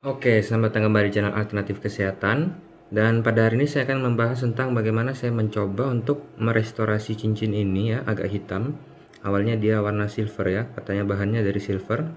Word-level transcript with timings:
Oke, 0.00 0.40
selamat 0.40 0.72
datang 0.72 0.88
kembali 0.88 1.12
di 1.12 1.20
channel 1.20 1.36
Alternatif 1.36 1.84
Kesehatan. 1.84 2.56
Dan 2.88 3.20
pada 3.20 3.44
hari 3.44 3.60
ini 3.60 3.68
saya 3.68 3.84
akan 3.84 4.08
membahas 4.08 4.40
tentang 4.40 4.72
bagaimana 4.72 5.12
saya 5.12 5.28
mencoba 5.28 5.92
untuk 5.92 6.24
merestorasi 6.40 7.20
cincin 7.20 7.52
ini 7.52 7.92
ya, 7.92 8.00
agak 8.08 8.32
hitam. 8.32 8.80
Awalnya 9.20 9.60
dia 9.60 9.84
warna 9.84 10.08
silver 10.08 10.48
ya, 10.48 10.72
katanya 10.72 11.04
bahannya 11.04 11.44
dari 11.44 11.60
silver. 11.60 12.08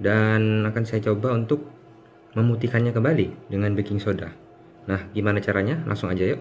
Dan 0.00 0.64
akan 0.64 0.88
saya 0.88 1.04
coba 1.12 1.36
untuk 1.36 1.68
memutihkannya 2.40 2.96
kembali 2.96 3.52
dengan 3.52 3.76
baking 3.76 4.00
soda. 4.00 4.32
Nah, 4.88 5.04
gimana 5.12 5.36
caranya? 5.44 5.84
Langsung 5.84 6.08
aja 6.08 6.24
yuk. 6.24 6.40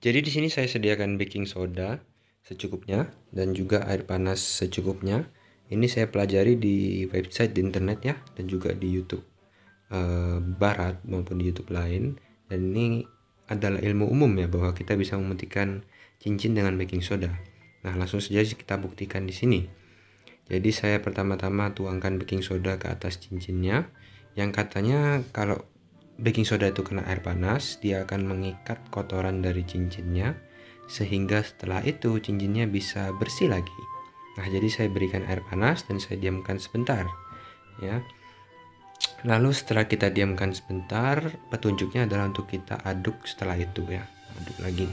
Jadi 0.00 0.24
di 0.24 0.30
sini 0.32 0.48
saya 0.48 0.64
sediakan 0.64 1.20
baking 1.20 1.44
soda 1.44 2.00
secukupnya 2.40 3.12
dan 3.28 3.52
juga 3.52 3.84
air 3.84 4.08
panas 4.08 4.40
secukupnya 4.40 5.28
ini 5.70 5.86
saya 5.86 6.10
pelajari 6.10 6.58
di 6.58 7.06
website 7.06 7.54
di 7.54 7.62
internet 7.62 7.98
ya 8.02 8.14
dan 8.34 8.44
juga 8.50 8.74
di 8.74 8.90
YouTube 8.90 9.22
uh, 9.94 10.42
barat 10.42 10.98
maupun 11.06 11.38
di 11.38 11.50
YouTube 11.50 11.70
lain 11.70 12.18
dan 12.50 12.74
ini 12.74 13.06
adalah 13.50 13.82
ilmu 13.82 14.06
umum 14.06 14.30
ya 14.38 14.46
bahwa 14.46 14.74
kita 14.74 14.94
bisa 14.94 15.18
memutihkan 15.18 15.82
cincin 16.22 16.54
dengan 16.54 16.78
baking 16.78 17.02
soda. 17.02 17.34
Nah, 17.82 17.96
langsung 17.98 18.22
saja 18.22 18.46
kita 18.46 18.78
buktikan 18.78 19.26
di 19.26 19.34
sini. 19.34 19.60
Jadi 20.46 20.70
saya 20.70 20.98
pertama-tama 21.02 21.74
tuangkan 21.74 22.18
baking 22.18 22.42
soda 22.42 22.78
ke 22.78 22.90
atas 22.90 23.18
cincinnya 23.18 23.90
yang 24.38 24.54
katanya 24.54 25.22
kalau 25.34 25.66
baking 26.18 26.46
soda 26.46 26.70
itu 26.70 26.86
kena 26.86 27.06
air 27.06 27.22
panas, 27.22 27.78
dia 27.82 28.06
akan 28.06 28.26
mengikat 28.26 28.78
kotoran 28.94 29.42
dari 29.42 29.66
cincinnya 29.66 30.38
sehingga 30.90 31.42
setelah 31.42 31.82
itu 31.86 32.18
cincinnya 32.18 32.66
bisa 32.66 33.14
bersih 33.18 33.50
lagi. 33.50 33.99
Nah, 34.38 34.46
jadi 34.46 34.68
saya 34.70 34.88
berikan 34.92 35.26
air 35.26 35.42
panas 35.42 35.82
dan 35.88 35.98
saya 35.98 36.20
diamkan 36.20 36.62
sebentar. 36.62 37.08
Ya. 37.82 38.04
Lalu 39.26 39.50
setelah 39.50 39.84
kita 39.90 40.12
diamkan 40.12 40.54
sebentar, 40.54 41.18
petunjuknya 41.50 42.06
adalah 42.06 42.30
untuk 42.30 42.46
kita 42.46 42.78
aduk 42.86 43.26
setelah 43.26 43.58
itu 43.58 43.82
ya. 43.90 44.06
Aduk 44.38 44.58
lagi. 44.62 44.88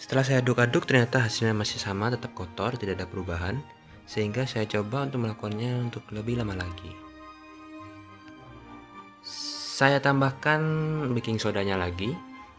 Setelah 0.00 0.24
saya 0.26 0.38
aduk-aduk 0.42 0.88
ternyata 0.88 1.22
hasilnya 1.22 1.54
masih 1.54 1.78
sama, 1.78 2.10
tetap 2.10 2.34
kotor, 2.34 2.74
tidak 2.80 2.98
ada 2.98 3.06
perubahan. 3.06 3.60
Sehingga 4.02 4.48
saya 4.48 4.66
coba 4.66 5.06
untuk 5.06 5.22
melakukannya 5.22 5.86
untuk 5.86 6.02
lebih 6.10 6.42
lama 6.42 6.58
lagi. 6.58 6.90
Saya 9.22 10.02
tambahkan 10.02 10.60
baking 11.14 11.38
sodanya 11.38 11.78
lagi. 11.78 12.10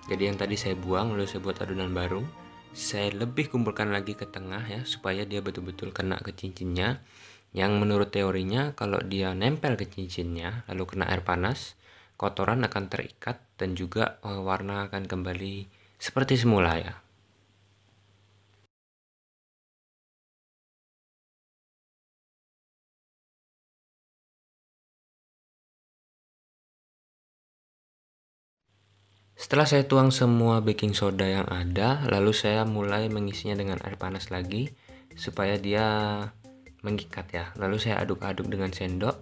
Jadi 0.07 0.31
yang 0.31 0.39
tadi 0.39 0.55
saya 0.55 0.75
buang 0.79 1.15
lalu 1.15 1.27
saya 1.27 1.43
buat 1.43 1.59
adonan 1.59 1.91
baru 1.91 2.42
saya 2.73 3.13
lebih 3.13 3.53
kumpulkan 3.53 3.93
lagi 3.93 4.17
ke 4.17 4.25
tengah 4.25 4.65
ya 4.65 4.81
supaya 4.83 5.23
dia 5.29 5.45
betul-betul 5.45 5.93
kena 5.93 6.17
ke 6.17 6.33
cincinnya. 6.33 7.05
Yang 7.53 7.71
menurut 7.77 8.09
teorinya 8.09 8.73
kalau 8.73 8.97
dia 9.05 9.37
nempel 9.37 9.77
ke 9.77 9.85
cincinnya 9.85 10.65
lalu 10.65 10.89
kena 10.89 11.05
air 11.05 11.21
panas 11.21 11.77
kotoran 12.17 12.65
akan 12.65 12.89
terikat 12.89 13.37
dan 13.61 13.77
juga 13.77 14.17
eh, 14.25 14.41
warna 14.41 14.89
akan 14.89 15.05
kembali 15.05 15.69
seperti 16.01 16.39
semula 16.39 16.81
ya 16.81 17.02
Setelah 29.33 29.65
saya 29.65 29.83
tuang 29.89 30.13
semua 30.13 30.61
baking 30.61 30.93
soda 30.93 31.25
yang 31.25 31.49
ada, 31.49 32.05
lalu 32.05 32.31
saya 32.33 32.63
mulai 32.69 33.09
mengisinya 33.09 33.57
dengan 33.57 33.81
air 33.81 33.97
panas 33.97 34.29
lagi 34.29 34.69
supaya 35.17 35.57
dia 35.57 35.85
mengikat 36.85 37.25
ya. 37.33 37.45
Lalu 37.57 37.81
saya 37.81 38.01
aduk-aduk 38.05 38.45
dengan 38.45 38.69
sendok 38.69 39.17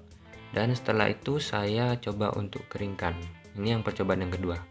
dan 0.52 0.76
setelah 0.76 1.08
itu 1.08 1.40
saya 1.40 1.96
coba 2.00 2.36
untuk 2.36 2.68
keringkan. 2.68 3.16
Ini 3.56 3.80
yang 3.80 3.84
percobaan 3.84 4.24
yang 4.28 4.34
kedua. 4.34 4.71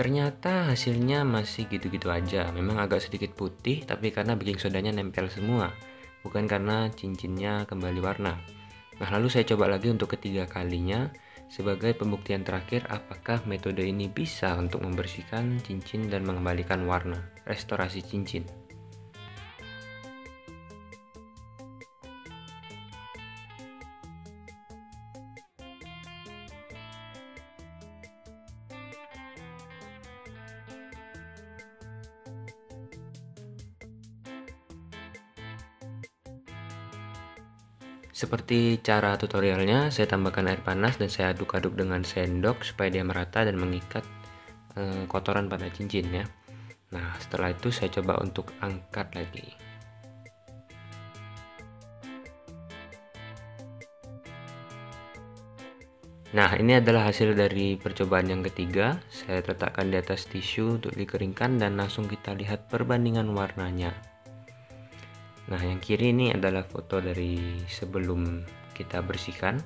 Ternyata 0.00 0.72
hasilnya 0.72 1.28
masih 1.28 1.68
gitu-gitu 1.68 2.08
aja. 2.08 2.48
Memang 2.56 2.80
agak 2.80 3.04
sedikit 3.04 3.36
putih, 3.36 3.84
tapi 3.84 4.08
karena 4.08 4.32
baking 4.32 4.56
sodanya 4.56 4.96
nempel 4.96 5.28
semua, 5.28 5.76
bukan 6.24 6.48
karena 6.48 6.88
cincinnya 6.88 7.68
kembali 7.68 8.00
warna. 8.00 8.40
Nah, 8.96 9.08
lalu 9.12 9.28
saya 9.28 9.44
coba 9.44 9.68
lagi 9.68 9.92
untuk 9.92 10.16
ketiga 10.16 10.48
kalinya 10.48 11.12
sebagai 11.52 11.92
pembuktian 11.92 12.40
terakhir 12.40 12.88
apakah 12.88 13.44
metode 13.44 13.84
ini 13.84 14.08
bisa 14.08 14.56
untuk 14.56 14.80
membersihkan 14.80 15.60
cincin 15.60 16.08
dan 16.08 16.24
mengembalikan 16.24 16.80
warna, 16.88 17.20
restorasi 17.44 18.00
cincin. 18.00 18.59
Seperti 38.10 38.82
cara 38.82 39.14
tutorialnya, 39.14 39.94
saya 39.94 40.10
tambahkan 40.10 40.50
air 40.50 40.62
panas 40.66 40.98
dan 40.98 41.06
saya 41.06 41.30
aduk-aduk 41.30 41.78
dengan 41.78 42.02
sendok 42.02 42.66
supaya 42.66 42.90
dia 42.90 43.06
merata 43.06 43.46
dan 43.46 43.54
mengikat 43.54 44.02
e, 44.74 45.06
kotoran 45.06 45.46
pada 45.46 45.70
cincin 45.70 46.10
ya. 46.10 46.26
Nah, 46.90 47.14
setelah 47.22 47.54
itu 47.54 47.70
saya 47.70 47.86
coba 47.94 48.18
untuk 48.18 48.50
angkat 48.58 49.14
lagi. 49.14 49.54
Nah, 56.30 56.54
ini 56.58 56.78
adalah 56.78 57.10
hasil 57.10 57.34
dari 57.34 57.74
percobaan 57.74 58.30
yang 58.30 58.42
ketiga. 58.46 58.98
Saya 59.10 59.42
letakkan 59.42 59.90
di 59.90 59.98
atas 59.98 60.30
tisu 60.30 60.78
untuk 60.78 60.94
dikeringkan 60.94 61.58
dan 61.58 61.74
langsung 61.74 62.06
kita 62.06 62.34
lihat 62.38 62.70
perbandingan 62.70 63.34
warnanya. 63.34 64.09
Nah, 65.50 65.58
yang 65.58 65.82
kiri 65.82 66.14
ini 66.14 66.30
adalah 66.30 66.62
foto 66.62 67.02
dari 67.02 67.58
sebelum 67.66 68.46
kita 68.70 69.02
bersihkan 69.02 69.58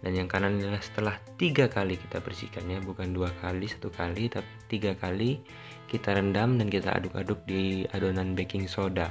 dan 0.00 0.12
yang 0.12 0.28
kanan 0.28 0.60
adalah 0.60 0.80
setelah 0.80 1.16
tiga 1.40 1.68
kali 1.68 1.96
kita 1.96 2.20
bersihkannya 2.20 2.80
bukan 2.84 3.12
dua 3.12 3.28
kali 3.40 3.68
satu 3.68 3.92
kali 3.92 4.32
tapi 4.32 4.48
tiga 4.68 4.96
kali 4.96 5.40
kita 5.88 6.16
rendam 6.16 6.56
dan 6.56 6.72
kita 6.72 6.92
aduk-aduk 6.96 7.40
di 7.44 7.84
adonan 7.92 8.36
baking 8.36 8.68
soda. 8.68 9.08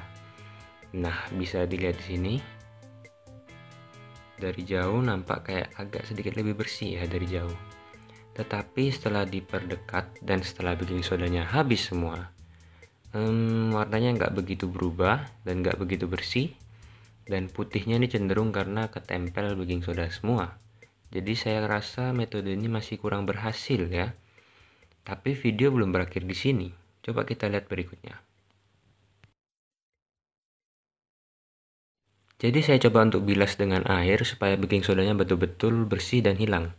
Nah 0.97 1.29
bisa 1.33 1.65
dilihat 1.69 1.97
di 2.01 2.05
sini 2.05 2.33
dari 4.39 4.61
jauh 4.65 5.01
nampak 5.01 5.49
kayak 5.49 5.69
agak 5.77 6.05
sedikit 6.09 6.37
lebih 6.37 6.57
bersih 6.57 6.97
ya 6.97 7.05
dari 7.05 7.25
jauh. 7.25 7.57
Tetapi 8.33 8.89
setelah 8.89 9.25
diperdekat 9.25 10.23
dan 10.25 10.45
setelah 10.45 10.73
baking 10.77 11.03
sodanya 11.03 11.43
habis 11.45 11.89
semua 11.89 12.38
um, 13.13 13.73
warnanya 13.73 14.17
nggak 14.17 14.33
begitu 14.35 14.69
berubah 14.69 15.25
dan 15.45 15.65
nggak 15.65 15.77
begitu 15.81 16.05
bersih. 16.05 16.53
Dan 17.29 17.45
putihnya 17.45 18.01
ini 18.01 18.09
cenderung 18.09 18.49
karena 18.49 18.89
ketempel 18.89 19.53
baking 19.53 19.85
soda 19.85 20.09
semua. 20.09 20.57
Jadi 21.13 21.33
saya 21.37 21.65
rasa 21.65 22.09
metode 22.09 22.49
ini 22.53 22.65
masih 22.65 22.97
kurang 22.97 23.29
berhasil 23.29 23.85
ya. 23.89 24.17
Tapi 25.05 25.37
video 25.37 25.69
belum 25.69 25.93
berakhir 25.93 26.25
di 26.25 26.33
sini. 26.33 26.67
Coba 27.05 27.29
kita 27.29 27.45
lihat 27.49 27.69
berikutnya. 27.69 28.17
Jadi 32.39 32.59
saya 32.65 32.79
coba 32.89 33.03
untuk 33.05 33.27
bilas 33.27 33.59
dengan 33.59 33.83
air 33.85 34.23
supaya 34.25 34.55
baking 34.57 34.81
sodanya 34.81 35.13
betul-betul 35.13 35.85
bersih 35.85 36.25
dan 36.25 36.39
hilang. 36.39 36.73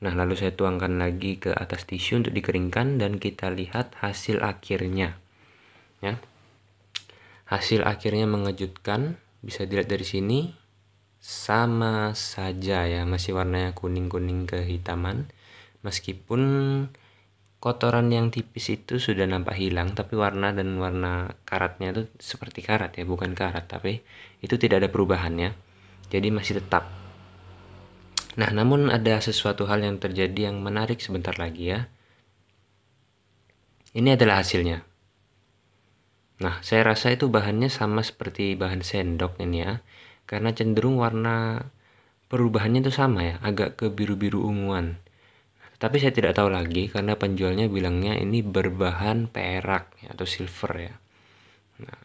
Nah, 0.00 0.16
lalu 0.16 0.32
saya 0.32 0.56
tuangkan 0.56 0.96
lagi 0.96 1.36
ke 1.36 1.52
atas 1.52 1.84
tisu 1.84 2.24
untuk 2.24 2.32
dikeringkan 2.32 2.96
dan 2.96 3.20
kita 3.20 3.52
lihat 3.52 4.00
hasil 4.00 4.40
akhirnya 4.40 5.19
ya. 6.04 6.20
Hasil 7.48 7.84
akhirnya 7.84 8.28
mengejutkan 8.28 9.18
bisa 9.40 9.64
dilihat 9.64 9.88
dari 9.90 10.06
sini 10.06 10.52
sama 11.20 12.16
saja 12.16 12.88
ya 12.88 13.04
masih 13.04 13.36
warnanya 13.36 13.76
kuning-kuning 13.76 14.48
kehitaman. 14.48 15.28
Meskipun 15.80 16.42
kotoran 17.60 18.08
yang 18.08 18.32
tipis 18.32 18.72
itu 18.72 18.96
sudah 18.96 19.28
nampak 19.28 19.60
hilang 19.60 19.92
tapi 19.92 20.16
warna 20.16 20.56
dan 20.56 20.80
warna 20.80 21.36
karatnya 21.44 21.92
itu 21.92 22.02
seperti 22.16 22.64
karat 22.64 22.96
ya 22.96 23.04
bukan 23.04 23.36
karat 23.36 23.68
tapi 23.68 24.00
itu 24.40 24.56
tidak 24.56 24.80
ada 24.80 24.88
perubahannya 24.88 25.52
jadi 26.08 26.28
masih 26.32 26.64
tetap. 26.64 26.88
Nah 28.40 28.48
namun 28.56 28.88
ada 28.88 29.20
sesuatu 29.20 29.68
hal 29.68 29.84
yang 29.84 30.00
terjadi 30.00 30.48
yang 30.52 30.64
menarik 30.64 31.04
sebentar 31.04 31.36
lagi 31.36 31.76
ya. 31.76 31.92
Ini 33.90 34.14
adalah 34.14 34.40
hasilnya 34.40 34.89
Nah, 36.40 36.56
saya 36.64 36.88
rasa 36.88 37.12
itu 37.12 37.28
bahannya 37.28 37.68
sama 37.68 38.00
seperti 38.00 38.56
bahan 38.56 38.80
sendok 38.80 39.36
ini 39.44 39.60
ya. 39.60 39.84
Karena 40.24 40.56
cenderung 40.56 40.96
warna 40.96 41.68
perubahannya 42.32 42.80
itu 42.80 42.92
sama 42.94 43.20
ya, 43.26 43.36
agak 43.44 43.76
ke 43.76 43.86
biru-biru 43.92 44.40
unguan. 44.48 44.96
Tapi 45.80 45.96
saya 45.96 46.12
tidak 46.12 46.36
tahu 46.36 46.52
lagi 46.52 46.92
karena 46.92 47.16
penjualnya 47.16 47.68
bilangnya 47.68 48.16
ini 48.16 48.44
berbahan 48.44 49.28
perak 49.28 49.96
ya, 50.04 50.12
atau 50.12 50.24
silver 50.28 50.72
ya. 50.76 50.94
Nah. 51.84 52.00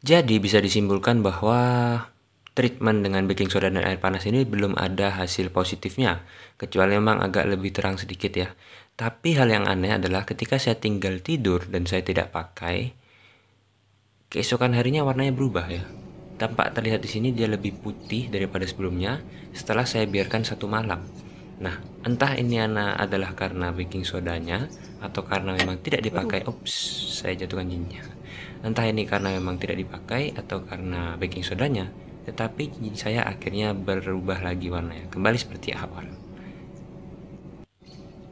Jadi 0.00 0.40
bisa 0.40 0.56
disimpulkan 0.64 1.20
bahwa 1.20 1.60
treatment 2.56 3.04
dengan 3.04 3.28
baking 3.28 3.52
soda 3.52 3.68
dan 3.68 3.84
air 3.84 4.00
panas 4.00 4.24
ini 4.24 4.48
belum 4.48 4.76
ada 4.80 5.12
hasil 5.20 5.52
positifnya, 5.52 6.24
kecuali 6.56 6.96
memang 6.96 7.20
agak 7.20 7.44
lebih 7.48 7.68
terang 7.72 8.00
sedikit 8.00 8.32
ya. 8.32 8.48
Tapi 9.00 9.32
hal 9.32 9.48
yang 9.48 9.64
aneh 9.64 9.96
adalah 9.96 10.28
ketika 10.28 10.60
saya 10.60 10.76
tinggal 10.76 11.24
tidur 11.24 11.64
dan 11.64 11.88
saya 11.88 12.04
tidak 12.04 12.36
pakai, 12.36 12.92
keesokan 14.28 14.76
harinya 14.76 15.08
warnanya 15.08 15.32
berubah 15.32 15.72
ya. 15.72 15.88
Tampak 16.36 16.76
terlihat 16.76 17.00
di 17.00 17.08
sini 17.08 17.32
dia 17.32 17.48
lebih 17.48 17.80
putih 17.80 18.28
daripada 18.28 18.68
sebelumnya 18.68 19.24
setelah 19.56 19.88
saya 19.88 20.04
biarkan 20.04 20.44
satu 20.44 20.68
malam. 20.68 21.00
Nah, 21.64 21.80
entah 22.04 22.36
ini 22.36 22.60
adalah 22.60 23.32
karena 23.32 23.72
baking 23.72 24.04
sodanya 24.04 24.68
atau 25.00 25.24
karena 25.24 25.56
memang 25.56 25.80
tidak 25.80 26.04
dipakai. 26.04 26.44
Ups, 26.44 26.72
saya 27.24 27.32
jatuhkan 27.40 27.72
jinnya. 27.72 28.04
Entah 28.60 28.84
ini 28.84 29.08
karena 29.08 29.32
memang 29.32 29.56
tidak 29.56 29.80
dipakai 29.80 30.36
atau 30.36 30.60
karena 30.68 31.16
baking 31.16 31.40
sodanya, 31.40 31.88
tetapi 32.28 32.92
saya 32.92 33.24
akhirnya 33.24 33.72
berubah 33.72 34.44
lagi 34.44 34.68
warnanya, 34.68 35.08
kembali 35.08 35.40
seperti 35.40 35.72
awal. 35.72 36.04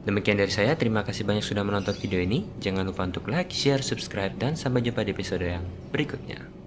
Demikian 0.09 0.41
dari 0.41 0.49
saya, 0.49 0.73
terima 0.73 1.05
kasih 1.05 1.21
banyak 1.21 1.45
sudah 1.45 1.61
menonton 1.61 1.93
video 1.93 2.17
ini. 2.17 2.41
Jangan 2.57 2.81
lupa 2.81 3.05
untuk 3.05 3.29
like, 3.29 3.53
share, 3.53 3.85
subscribe, 3.85 4.33
dan 4.41 4.57
sampai 4.57 4.81
jumpa 4.81 5.05
di 5.05 5.13
episode 5.13 5.45
yang 5.45 5.61
berikutnya. 5.93 6.58